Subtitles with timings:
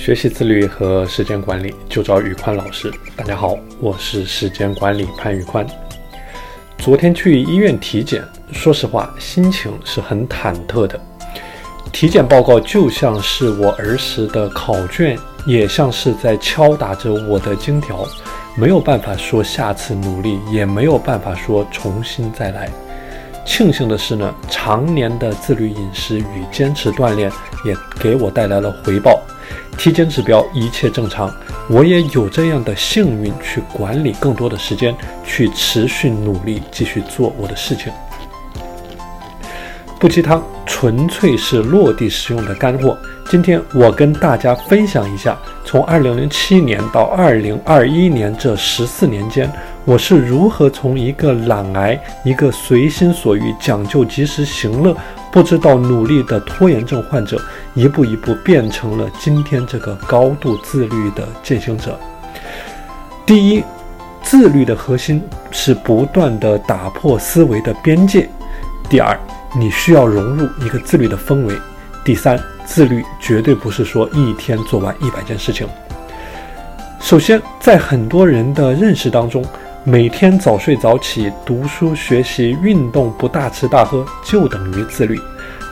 [0.00, 2.90] 学习自律和时间管理，就找宇宽老师。
[3.14, 5.66] 大家好，我是时间管理潘宇宽。
[6.78, 10.98] 昨天去医院体检，说实话，心情是很忐忑的。
[11.92, 18.08] 体检报告就像是我儿时的考卷，也像是在敲打着我的金条，
[18.56, 22.70] 没有办法说下次努力，也没有办法说重新再来。
[23.44, 27.30] 庆幸的是呢，常年的自律饮食与坚持锻炼
[27.66, 29.20] 也给我带来了回报。
[29.78, 31.32] 体检指标一切正常，
[31.68, 37.92] 我也有这样的幸运去管理更多的时间，去持续努力继续做我的事情。
[40.00, 42.96] 不鸡汤，纯粹是落地实用的干货。
[43.26, 49.52] 今天我跟大家分享一下，从2007年到2021年这十四年间，
[49.84, 54.96] 我是如何从一个懒癌、一个随心所欲、讲究及时行乐。
[55.30, 57.38] 不知道努力的拖延症患者，
[57.74, 62.00] 一步一步变成了今天这个高度自律的践行者。
[63.26, 63.62] 第一，
[64.22, 68.26] 自律的核心是不断的打破思维的边界。
[68.88, 69.16] 第二，
[69.56, 71.54] 你需要融入一个自律的氛围。
[72.04, 75.66] 第三，自律绝对不是说一天做完一百件事情。
[77.00, 79.44] 首先，在很多人的认识当中。
[79.82, 85.18] 每天早睡早起、读书学习、运动，不大吃大喝，就等于自律。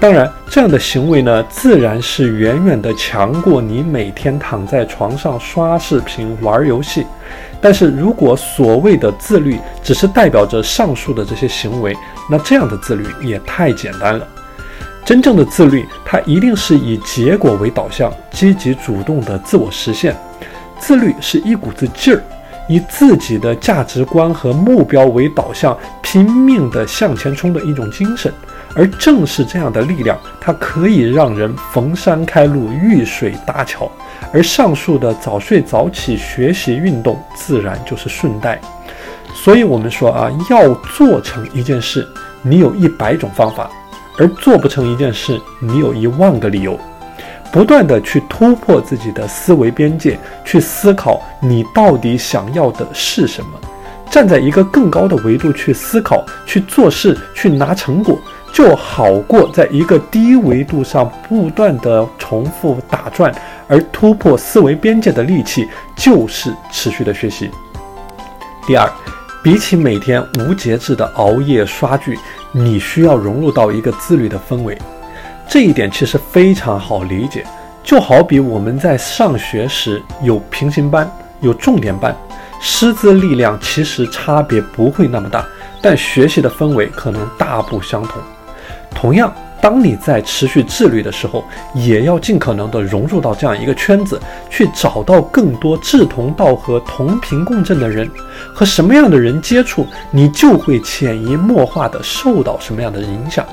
[0.00, 7.06] 当然，这样的行为呢，自然是远远的强过你每天躺在床上刷视频、玩游戏。
[7.60, 11.94] 但是如果所谓的自律只是代表着上述的这些行为，
[12.30, 14.26] 那这样的自律也太简单了。
[15.04, 20.16] 真正的自律，它一定是以结果为导向，积极主动的自我实现。
[20.78, 22.22] 自律是一股子劲儿。
[22.70, 28.32] 以自己的价值观和目标为导向，拼命地向前冲的一种精神，
[28.76, 33.90] 而正是这样的力量，它可以让人逢山开路、遇水搭桥，
[34.32, 38.60] 而上述的早睡早起、学习、运动，自然就是顺带。
[39.34, 42.06] 所以，我们说啊，要做成一件事，
[42.40, 43.68] 你有一百种方法；
[44.16, 46.78] 而做不成一件事，你有一万个理由。
[47.52, 53.60] 不断的去突破自己的思维边界，去思考你到底想要的是什么，
[54.10, 58.18] 站在一个更高的维度去思考、去做事、去拿成果，
[58.52, 63.34] 就好过在一个低维度上不断的重复打转。
[63.66, 67.48] 而突破思维边界的利器就是持续的学习。
[68.66, 68.88] 第二，
[69.44, 72.18] 比起每天无节制的熬夜刷剧，
[72.52, 74.76] 你需要融入到一个自律的氛围。
[75.50, 77.44] 这一点其实非常好理解，
[77.82, 82.16] 就好比我们在上学时有平行班、有重点班，
[82.60, 85.44] 师资力量其实差别不会那么大，
[85.82, 88.22] 但学习的氛围可能大不相同。
[88.94, 91.44] 同样，当你在持续自律的时候，
[91.74, 98.08] 也要尽可能的融入到这样一个圈子，去找到更多志同道合、同频共振的人，
[98.54, 103.44] 和什么样的人接触，你就会潜移默化的受到什么样的影响。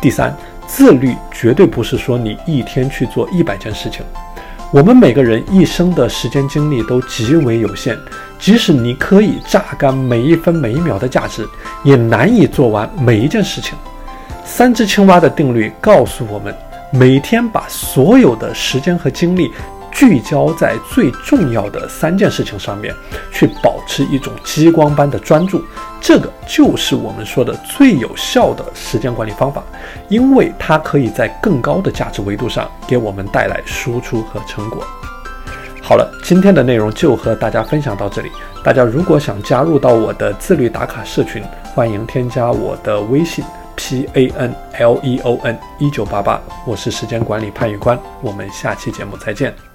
[0.00, 0.34] 第三。
[0.68, 4.04] 自律绝对不是说你一天去做一百件事情。
[4.70, 7.96] 我们每个人一生的时间精力都极为有限，
[8.38, 11.48] 即使你可以榨干每一分每一秒的价值，
[11.82, 13.76] 也难以做完每一件事情。
[14.44, 16.54] 三只青蛙的定律告诉我们，
[16.92, 19.50] 每天把所有的时间和精力。
[19.98, 22.94] 聚焦在最重要的三件事情上面，
[23.32, 25.60] 去保持一种激光般的专注，
[26.00, 29.60] 这个就是我们说的最有效的时间管理方法，
[30.08, 34.84] 因为它可以在更高的价值维度上给我们带来输出和成果。
[35.82, 38.30] 好了，今天的内容就和大家分享到这里。
[38.62, 41.42] 大家如果想加入到我的自律打卡社群，
[41.74, 43.44] 欢迎添加我的微信
[43.74, 49.67] p a n l e o n 一九八八，我是时间管理潘宇宽，我们下期节目再见。